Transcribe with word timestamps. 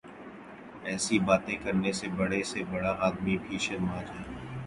ایسی 0.83 1.19
باتیں 1.19 1.55
کرنے 1.63 1.91
سے 1.93 2.07
بڑے 2.17 2.41
سے 2.43 2.63
بڑا 2.71 2.95
آدمی 3.07 3.37
بھی 3.37 3.57
شرما 3.57 4.01
جائے۔ 4.01 4.23